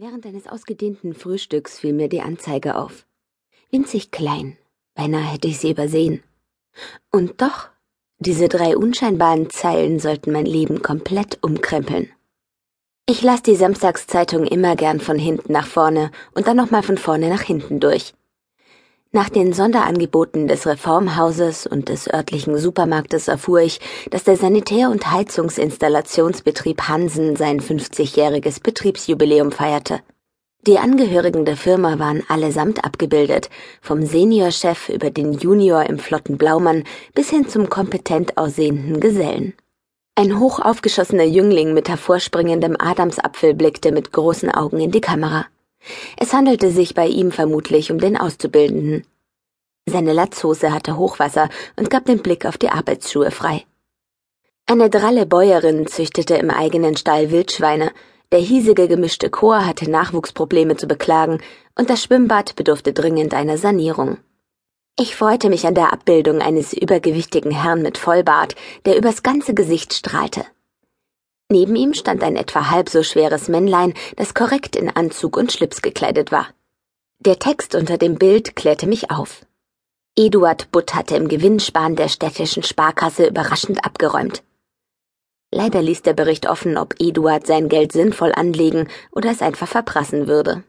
Während 0.00 0.24
eines 0.26 0.46
ausgedehnten 0.46 1.12
Frühstücks 1.12 1.80
fiel 1.80 1.92
mir 1.92 2.08
die 2.08 2.20
Anzeige 2.20 2.76
auf. 2.76 3.04
Winzig 3.72 4.12
klein, 4.12 4.56
beinahe 4.94 5.24
hätte 5.24 5.48
ich 5.48 5.58
sie 5.58 5.72
übersehen. 5.72 6.22
Und 7.10 7.42
doch, 7.42 7.66
diese 8.20 8.48
drei 8.48 8.76
unscheinbaren 8.76 9.50
Zeilen 9.50 9.98
sollten 9.98 10.30
mein 10.30 10.46
Leben 10.46 10.82
komplett 10.82 11.42
umkrempeln. 11.42 12.12
Ich 13.06 13.22
las 13.22 13.42
die 13.42 13.56
Samstagszeitung 13.56 14.46
immer 14.46 14.76
gern 14.76 15.00
von 15.00 15.18
hinten 15.18 15.52
nach 15.52 15.66
vorne 15.66 16.12
und 16.32 16.46
dann 16.46 16.56
nochmal 16.56 16.84
von 16.84 16.96
vorne 16.96 17.28
nach 17.28 17.42
hinten 17.42 17.80
durch. 17.80 18.14
Nach 19.10 19.30
den 19.30 19.54
Sonderangeboten 19.54 20.48
des 20.48 20.66
Reformhauses 20.66 21.66
und 21.66 21.88
des 21.88 22.12
örtlichen 22.12 22.58
Supermarktes 22.58 23.28
erfuhr 23.28 23.60
ich, 23.60 23.80
dass 24.10 24.24
der 24.24 24.36
Sanitär- 24.36 24.90
und 24.90 25.10
Heizungsinstallationsbetrieb 25.10 26.82
Hansen 26.88 27.34
sein 27.34 27.60
50-jähriges 27.60 28.62
Betriebsjubiläum 28.62 29.50
feierte. 29.50 30.00
Die 30.66 30.78
Angehörigen 30.78 31.46
der 31.46 31.56
Firma 31.56 31.98
waren 31.98 32.22
allesamt 32.28 32.84
abgebildet, 32.84 33.48
vom 33.80 34.04
Seniorchef 34.04 34.90
über 34.90 35.08
den 35.08 35.32
Junior 35.32 35.84
im 35.84 35.98
flotten 35.98 36.36
Blaumann 36.36 36.84
bis 37.14 37.30
hin 37.30 37.48
zum 37.48 37.70
kompetent 37.70 38.36
aussehenden 38.36 39.00
Gesellen. 39.00 39.54
Ein 40.16 40.38
hoch 40.38 40.58
aufgeschossener 40.60 41.24
Jüngling 41.24 41.72
mit 41.72 41.88
hervorspringendem 41.88 42.76
Adamsapfel 42.78 43.54
blickte 43.54 43.90
mit 43.90 44.12
großen 44.12 44.50
Augen 44.50 44.80
in 44.80 44.90
die 44.90 45.00
Kamera. 45.00 45.46
Es 46.16 46.32
handelte 46.32 46.70
sich 46.70 46.94
bei 46.94 47.06
ihm 47.06 47.32
vermutlich 47.32 47.90
um 47.90 47.98
den 47.98 48.16
Auszubildenden. 48.16 49.06
Seine 49.86 50.12
Latzhose 50.12 50.72
hatte 50.72 50.96
Hochwasser 50.96 51.48
und 51.76 51.90
gab 51.90 52.04
den 52.04 52.22
Blick 52.22 52.44
auf 52.44 52.58
die 52.58 52.68
Arbeitsschuhe 52.68 53.30
frei. 53.30 53.64
Eine 54.66 54.90
dralle 54.90 55.24
Bäuerin 55.24 55.86
züchtete 55.86 56.34
im 56.34 56.50
eigenen 56.50 56.96
Stall 56.96 57.30
Wildschweine, 57.30 57.92
der 58.32 58.40
hiesige 58.40 58.88
gemischte 58.88 59.30
Chor 59.30 59.64
hatte 59.64 59.90
Nachwuchsprobleme 59.90 60.76
zu 60.76 60.86
beklagen, 60.86 61.40
und 61.74 61.88
das 61.88 62.02
Schwimmbad 62.02 62.56
bedurfte 62.56 62.92
dringend 62.92 63.32
einer 63.32 63.56
Sanierung. 63.56 64.18
Ich 65.00 65.16
freute 65.16 65.48
mich 65.48 65.66
an 65.66 65.74
der 65.74 65.92
Abbildung 65.92 66.42
eines 66.42 66.74
übergewichtigen 66.74 67.52
Herrn 67.52 67.80
mit 67.80 67.96
Vollbart, 67.96 68.56
der 68.84 68.98
übers 68.98 69.22
ganze 69.22 69.54
Gesicht 69.54 69.94
strahlte. 69.94 70.44
Neben 71.50 71.76
ihm 71.76 71.94
stand 71.94 72.22
ein 72.22 72.36
etwa 72.36 72.70
halb 72.70 72.90
so 72.90 73.02
schweres 73.02 73.48
Männlein, 73.48 73.94
das 74.16 74.34
korrekt 74.34 74.76
in 74.76 74.90
Anzug 74.90 75.36
und 75.36 75.50
Schlips 75.50 75.80
gekleidet 75.80 76.30
war. 76.30 76.48
Der 77.20 77.38
Text 77.38 77.74
unter 77.74 77.96
dem 77.96 78.16
Bild 78.16 78.54
klärte 78.54 78.86
mich 78.86 79.10
auf. 79.10 79.46
Eduard 80.14 80.70
Butt 80.72 80.94
hatte 80.94 81.16
im 81.16 81.28
Gewinnsparen 81.28 81.96
der 81.96 82.08
städtischen 82.08 82.62
Sparkasse 82.62 83.26
überraschend 83.26 83.84
abgeräumt. 83.84 84.42
Leider 85.50 85.80
ließ 85.80 86.02
der 86.02 86.12
Bericht 86.12 86.46
offen, 86.48 86.76
ob 86.76 86.94
Eduard 86.98 87.46
sein 87.46 87.70
Geld 87.70 87.92
sinnvoll 87.92 88.32
anlegen 88.34 88.88
oder 89.12 89.30
es 89.30 89.40
einfach 89.40 89.68
verprassen 89.68 90.28
würde. 90.28 90.64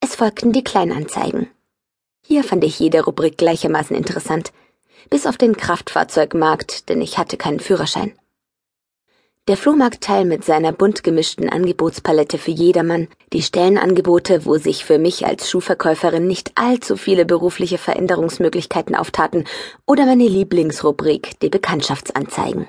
Es 0.00 0.16
folgten 0.16 0.52
die 0.52 0.64
Kleinanzeigen. 0.64 1.48
Hier 2.26 2.42
fand 2.42 2.64
ich 2.64 2.78
jede 2.80 3.04
Rubrik 3.04 3.38
gleichermaßen 3.38 3.94
interessant, 3.94 4.52
bis 5.08 5.26
auf 5.26 5.36
den 5.36 5.56
Kraftfahrzeugmarkt, 5.56 6.88
denn 6.88 7.00
ich 7.00 7.18
hatte 7.18 7.36
keinen 7.36 7.60
Führerschein. 7.60 8.18
Der 9.50 9.56
Flohmarktteil 9.56 10.26
mit 10.26 10.44
seiner 10.44 10.70
bunt 10.70 11.02
gemischten 11.02 11.48
Angebotspalette 11.48 12.38
für 12.38 12.52
jedermann, 12.52 13.08
die 13.32 13.42
Stellenangebote, 13.42 14.46
wo 14.46 14.58
sich 14.58 14.84
für 14.84 15.00
mich 15.00 15.26
als 15.26 15.50
Schuhverkäuferin 15.50 16.24
nicht 16.24 16.52
allzu 16.54 16.96
viele 16.96 17.24
berufliche 17.24 17.76
Veränderungsmöglichkeiten 17.76 18.94
auftaten, 18.94 19.46
oder 19.86 20.06
meine 20.06 20.28
Lieblingsrubrik, 20.28 21.32
die 21.40 21.48
Bekanntschaftsanzeigen. 21.48 22.68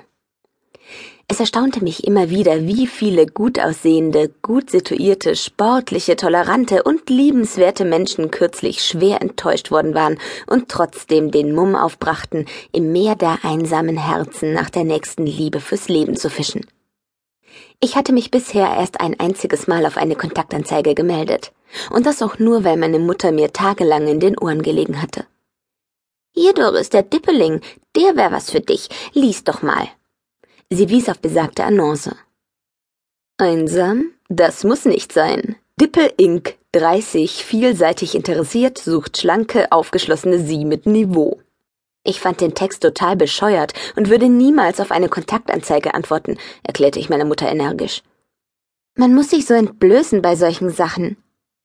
Es 1.32 1.40
erstaunte 1.40 1.82
mich 1.82 2.06
immer 2.06 2.28
wieder, 2.28 2.66
wie 2.66 2.86
viele 2.86 3.24
gut 3.26 3.58
aussehende, 3.58 4.30
gut 4.42 4.68
situierte, 4.68 5.34
sportliche, 5.34 6.16
tolerante 6.16 6.82
und 6.82 7.08
liebenswerte 7.08 7.86
Menschen 7.86 8.30
kürzlich 8.30 8.84
schwer 8.84 9.22
enttäuscht 9.22 9.70
worden 9.70 9.94
waren 9.94 10.18
und 10.46 10.68
trotzdem 10.68 11.30
den 11.30 11.54
Mumm 11.54 11.74
aufbrachten, 11.74 12.44
im 12.72 12.92
Meer 12.92 13.14
der 13.14 13.38
einsamen 13.44 13.96
Herzen 13.96 14.52
nach 14.52 14.68
der 14.68 14.84
nächsten 14.84 15.24
Liebe 15.24 15.60
fürs 15.60 15.88
Leben 15.88 16.16
zu 16.16 16.28
fischen. 16.28 16.66
Ich 17.80 17.96
hatte 17.96 18.12
mich 18.12 18.30
bisher 18.30 18.68
erst 18.76 19.00
ein 19.00 19.18
einziges 19.18 19.66
Mal 19.66 19.86
auf 19.86 19.96
eine 19.96 20.16
Kontaktanzeige 20.16 20.94
gemeldet, 20.94 21.52
und 21.90 22.06
das 22.06 22.22
auch 22.22 22.38
nur, 22.38 22.64
weil 22.64 22.76
meine 22.76 22.98
Mutter 22.98 23.32
mir 23.32 23.52
tagelang 23.52 24.06
in 24.06 24.20
den 24.20 24.38
Ohren 24.38 24.62
gelegen 24.62 25.00
hatte. 25.02 25.26
Hier, 26.34 26.54
Doris, 26.54 26.90
der 26.90 27.02
Dippeling, 27.02 27.60
der 27.96 28.16
wär 28.16 28.32
was 28.32 28.50
für 28.50 28.60
dich, 28.60 28.88
lies 29.12 29.44
doch 29.44 29.62
mal. 29.62 29.88
Sie 30.70 30.88
wies 30.88 31.08
auf 31.08 31.18
besagte 31.18 31.64
Annonce. 31.64 32.14
Einsam? 33.36 34.12
Das 34.28 34.64
muss 34.64 34.84
nicht 34.84 35.12
sein. 35.12 35.56
Dippel 35.78 36.12
Inc., 36.16 36.56
30, 36.72 37.44
vielseitig 37.44 38.14
interessiert, 38.14 38.78
sucht 38.78 39.18
schlanke, 39.18 39.70
aufgeschlossene 39.70 40.38
Sie 40.38 40.64
mit 40.64 40.86
Niveau. 40.86 41.38
Ich 42.04 42.20
fand 42.20 42.40
den 42.40 42.54
Text 42.54 42.82
total 42.82 43.16
bescheuert 43.16 43.74
und 43.96 44.10
würde 44.10 44.28
niemals 44.28 44.80
auf 44.80 44.90
eine 44.90 45.08
Kontaktanzeige 45.08 45.94
antworten, 45.94 46.36
erklärte 46.64 46.98
ich 46.98 47.08
meiner 47.08 47.24
Mutter 47.24 47.48
energisch. 47.48 48.02
Man 48.96 49.14
muss 49.14 49.30
sich 49.30 49.46
so 49.46 49.54
entblößen 49.54 50.20
bei 50.20 50.36
solchen 50.36 50.70
Sachen. 50.70 51.16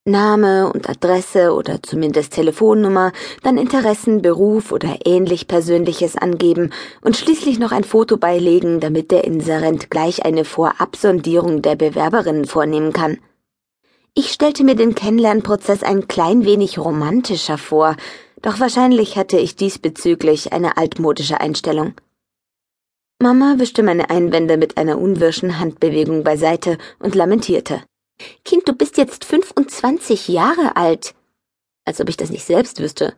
Name 0.05 0.71
und 0.71 0.89
Adresse 0.89 1.53
oder 1.53 1.83
zumindest 1.83 2.33
Telefonnummer, 2.33 3.11
dann 3.43 3.57
Interessen, 3.57 4.21
Beruf 4.21 4.71
oder 4.71 4.99
ähnlich 5.05 5.47
Persönliches 5.47 6.15
angeben 6.15 6.71
und 7.01 7.17
schließlich 7.17 7.59
noch 7.59 7.73
ein 7.73 7.83
Foto 7.83 8.15
beilegen, 8.15 8.79
damit 8.79 9.11
der 9.11 9.25
Inserent 9.25 9.89
gleich 9.89 10.23
eine 10.23 10.45
Vorabsondierung 10.45 11.61
der 11.61 11.75
Bewerberinnen 11.75 12.45
vornehmen 12.45 12.93
kann. 12.93 13.17
Ich 14.13 14.31
stellte 14.31 14.63
mir 14.63 14.75
den 14.75 14.95
Kennenlernprozess 14.95 15.83
ein 15.83 16.07
klein 16.07 16.45
wenig 16.45 16.79
romantischer 16.79 17.57
vor, 17.57 17.97
doch 18.41 18.59
wahrscheinlich 18.59 19.17
hatte 19.17 19.37
ich 19.37 19.55
diesbezüglich 19.55 20.53
eine 20.53 20.77
altmodische 20.77 21.39
Einstellung. 21.39 21.93
Mama 23.19 23.55
wischte 23.57 23.81
meine 23.81 24.09
Einwände 24.11 24.57
mit 24.57 24.77
einer 24.77 24.99
unwirschen 24.99 25.59
Handbewegung 25.59 26.23
beiseite 26.23 26.77
und 26.99 27.15
lamentierte. 27.15 27.83
Kind, 28.45 28.67
du 28.67 28.73
bist 28.73 28.97
jetzt 28.97 29.25
25 29.25 30.27
Jahre 30.27 30.75
alt. 30.75 31.15
Als 31.85 31.99
ob 31.99 32.09
ich 32.09 32.17
das 32.17 32.29
nicht 32.29 32.45
selbst 32.45 32.79
wüsste. 32.79 33.15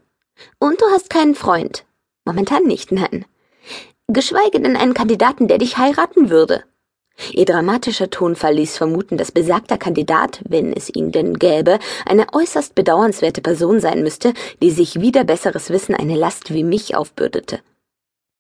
Und 0.60 0.82
du 0.82 0.86
hast 0.92 1.10
keinen 1.10 1.36
Freund. 1.36 1.86
Momentan 2.26 2.64
nicht, 2.64 2.92
nein. 2.92 3.26
Geschweige 4.08 4.62
denn 4.62 4.76
einen 4.76 4.94
Kandidaten, 4.94 5.48
der 5.48 5.58
dich 5.58 5.78
heiraten 5.78 6.30
würde. 6.30 6.64
Ihr 7.34 7.46
dramatischer 7.46 8.10
Tonfall 8.10 8.56
ließ 8.56 8.78
vermuten, 8.78 9.18
dass 9.18 9.32
besagter 9.32 9.78
Kandidat, 9.78 10.42
wenn 10.48 10.74
es 10.74 10.94
ihn 10.94 11.12
denn 11.12 11.40
gäbe, 11.40 11.80
eine 12.06 12.28
äußerst 12.34 12.76
bedauernswerte 12.76 13.42
Person 13.42 13.80
sein 13.80 14.04
müsste, 14.04 14.34
die 14.62 14.72
sich 14.72 15.02
wider 15.02 15.24
besseres 15.24 15.70
Wissen 15.70 15.96
eine 15.96 16.16
Last 16.16 16.54
wie 16.54 16.64
mich 16.64 16.96
aufbürdete. 16.96 17.60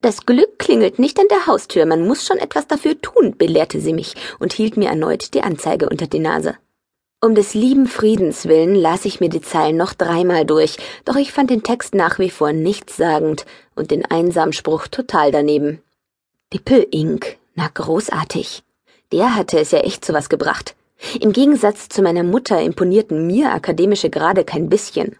Das 0.02 0.26
Glück 0.26 0.60
klingelt 0.60 0.98
nicht 0.98 1.20
an 1.20 1.28
der 1.30 1.46
Haustür, 1.46 1.86
man 1.86 2.08
muss 2.08 2.26
schon 2.26 2.38
etwas 2.38 2.68
dafür 2.68 3.00
tun, 3.02 3.36
belehrte 3.38 3.82
sie 3.82 3.94
mich 3.94 4.16
und 4.40 4.54
hielt 4.54 4.78
mir 4.78 4.90
erneut 4.90 5.34
die 5.34 5.42
Anzeige 5.42 5.90
unter 5.90 6.08
die 6.08 6.20
Nase. 6.20 6.56
Um 7.22 7.36
des 7.36 7.54
lieben 7.54 7.86
Friedens 7.86 8.46
willen 8.46 8.76
las 8.76 9.04
ich 9.04 9.20
mir 9.20 9.28
die 9.28 9.42
Zeilen 9.42 9.76
noch 9.76 9.94
dreimal 9.94 10.46
durch, 10.46 10.78
doch 11.04 11.18
ich 11.18 11.34
fand 11.34 11.50
den 11.50 11.64
Text 11.64 11.94
nach 11.94 12.18
wie 12.18 12.30
vor 12.30 12.54
nichtssagend 12.54 13.46
und 13.76 13.92
den 13.92 14.06
Einsamspruch 14.06 14.88
total 14.88 15.34
daneben. 15.34 15.82
Dippel 16.54 16.88
Inc. 16.92 17.38
Na 17.56 17.68
großartig. 17.68 18.64
Der 19.12 19.36
hatte 19.36 19.60
es 19.60 19.72
ja 19.72 19.80
echt 19.80 20.06
zu 20.06 20.14
was 20.14 20.30
gebracht. 20.30 20.76
Im 21.20 21.32
Gegensatz 21.32 21.90
zu 21.90 22.02
meiner 22.02 22.24
Mutter 22.24 22.62
imponierten 22.62 23.26
mir 23.26 23.52
akademische 23.52 24.10
Grade 24.10 24.44
kein 24.44 24.70
bisschen. 24.70 25.16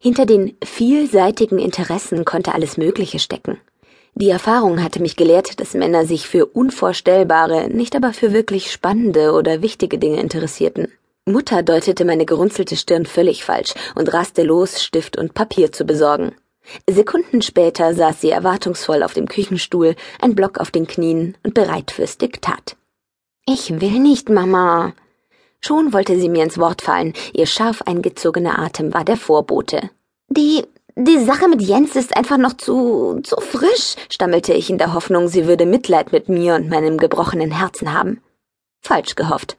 Hinter 0.00 0.26
den 0.26 0.56
vielseitigen 0.64 1.58
Interessen 1.58 2.24
konnte 2.24 2.54
alles 2.54 2.76
Mögliche 2.76 3.18
stecken. 3.18 3.60
Die 4.14 4.30
Erfahrung 4.30 4.82
hatte 4.82 5.00
mich 5.00 5.16
gelehrt, 5.16 5.60
dass 5.60 5.74
Männer 5.74 6.04
sich 6.04 6.26
für 6.26 6.46
unvorstellbare, 6.46 7.68
nicht 7.68 7.94
aber 7.94 8.12
für 8.12 8.32
wirklich 8.32 8.72
spannende 8.72 9.32
oder 9.32 9.62
wichtige 9.62 9.98
Dinge 9.98 10.20
interessierten. 10.20 10.88
Mutter 11.24 11.62
deutete 11.62 12.04
meine 12.04 12.24
gerunzelte 12.24 12.74
Stirn 12.74 13.06
völlig 13.06 13.44
falsch 13.44 13.74
und 13.94 14.12
raste 14.12 14.42
los, 14.42 14.82
Stift 14.82 15.18
und 15.18 15.34
Papier 15.34 15.70
zu 15.72 15.84
besorgen. 15.84 16.32
Sekunden 16.88 17.42
später 17.42 17.94
saß 17.94 18.20
sie 18.20 18.30
erwartungsvoll 18.30 19.02
auf 19.02 19.14
dem 19.14 19.28
Küchenstuhl, 19.28 19.94
ein 20.20 20.34
Block 20.34 20.58
auf 20.58 20.70
den 20.70 20.86
Knien 20.86 21.36
und 21.44 21.54
bereit 21.54 21.90
fürs 21.90 22.18
Diktat. 22.18 22.77
Ich 23.50 23.80
will 23.80 23.98
nicht, 23.98 24.28
Mama. 24.28 24.92
Schon 25.62 25.94
wollte 25.94 26.20
sie 26.20 26.28
mir 26.28 26.42
ins 26.44 26.58
Wort 26.58 26.82
fallen, 26.82 27.14
ihr 27.32 27.46
scharf 27.46 27.80
eingezogener 27.80 28.58
Atem 28.58 28.92
war 28.92 29.04
der 29.04 29.16
Vorbote. 29.16 29.88
Die 30.28 30.64
die 30.96 31.24
Sache 31.24 31.48
mit 31.48 31.62
Jens 31.62 31.96
ist 31.96 32.14
einfach 32.14 32.36
noch 32.36 32.58
zu, 32.58 33.20
zu 33.22 33.40
frisch, 33.40 33.94
stammelte 34.10 34.52
ich 34.52 34.68
in 34.68 34.76
der 34.76 34.92
Hoffnung, 34.92 35.28
sie 35.28 35.46
würde 35.46 35.64
Mitleid 35.64 36.12
mit 36.12 36.28
mir 36.28 36.56
und 36.56 36.68
meinem 36.68 36.98
gebrochenen 36.98 37.50
Herzen 37.50 37.94
haben. 37.94 38.20
Falsch 38.82 39.14
gehofft. 39.14 39.56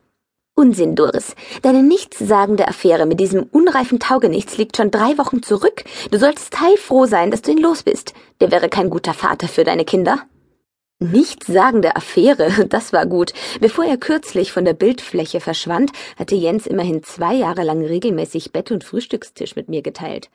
Unsinn, 0.53 0.95
Doris. 0.95 1.35
Deine 1.63 1.81
nichtssagende 1.81 2.67
Affäre 2.67 3.07
mit 3.07 3.19
diesem 3.19 3.43
unreifen 3.43 3.99
Taugenichts 3.99 4.57
liegt 4.57 4.77
schon 4.77 4.91
drei 4.91 5.17
Wochen 5.17 5.41
zurück. 5.41 5.83
Du 6.11 6.19
solltest 6.19 6.59
heilfroh 6.61 7.07
sein, 7.07 7.31
dass 7.31 7.41
du 7.41 7.51
ihn 7.51 7.57
los 7.57 7.81
bist. 7.81 8.13
Der 8.39 8.51
wäre 8.51 8.69
kein 8.69 8.91
guter 8.91 9.15
Vater 9.15 9.47
für 9.47 9.63
deine 9.63 9.85
Kinder. 9.85 10.19
Nichtssagende 11.01 11.95
Affäre, 11.95 12.65
das 12.69 12.91
war 12.91 13.05
gut. 13.05 13.33
Bevor 13.61 13.85
er 13.85 13.97
kürzlich 13.97 14.51
von 14.51 14.65
der 14.65 14.73
Bildfläche 14.73 15.39
verschwand, 15.39 15.91
hatte 16.17 16.35
Jens 16.35 16.67
immerhin 16.67 17.03
zwei 17.03 17.33
Jahre 17.33 17.63
lang 17.63 17.85
regelmäßig 17.85 18.51
Bett 18.51 18.69
und 18.71 18.83
Frühstückstisch 18.83 19.55
mit 19.55 19.69
mir 19.69 19.81
geteilt. 19.81 20.29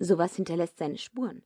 Sowas 0.00 0.34
hinterlässt 0.36 0.78
seine 0.78 0.96
Spuren. 0.96 1.42